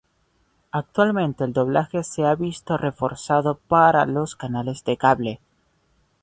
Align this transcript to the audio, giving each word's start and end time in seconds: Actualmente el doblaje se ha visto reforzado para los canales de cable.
Actualmente 0.71 1.43
el 1.43 1.53
doblaje 1.53 2.03
se 2.03 2.25
ha 2.25 2.33
visto 2.33 2.75
reforzado 2.75 3.59
para 3.67 4.07
los 4.07 4.35
canales 4.35 4.83
de 4.83 4.97
cable. 4.97 5.39